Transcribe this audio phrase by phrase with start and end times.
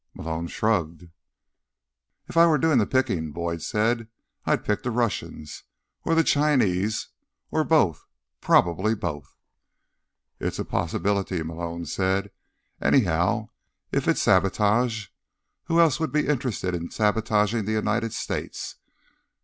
[0.15, 1.11] Malone shrugged.
[2.27, 4.07] "If I were doing the picking," Boyd said,
[4.47, 5.63] "I'd pick the Russians.
[6.05, 7.09] Or the Chinese.
[7.51, 8.07] Or both.
[8.41, 9.35] Probably both."
[10.39, 12.31] "It's a possibility," Malone said.
[12.81, 13.49] "Anyhow,
[13.91, 15.09] if it's sabotage,
[15.65, 18.77] who else would be interested in sabotaging the United States?